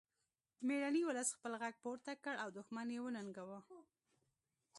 میړني 0.67 1.01
ولس 1.05 1.29
خپل 1.35 1.53
غږ 1.61 1.75
پورته 1.83 2.11
کړ 2.23 2.35
او 2.43 2.49
دښمن 2.57 2.87
یې 2.95 2.99
وننګاوه 3.03 3.59